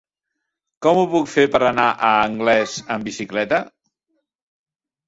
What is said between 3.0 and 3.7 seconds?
bicicleta?